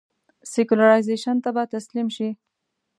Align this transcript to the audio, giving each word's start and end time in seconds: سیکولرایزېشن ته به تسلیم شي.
سیکولرایزېشن 0.53 1.37
ته 1.43 1.49
به 1.55 1.63
تسلیم 1.73 2.07
شي. 2.15 2.29